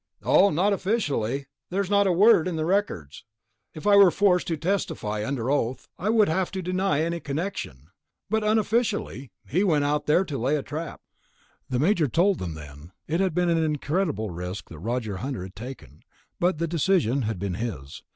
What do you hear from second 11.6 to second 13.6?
The Major told them then. It had been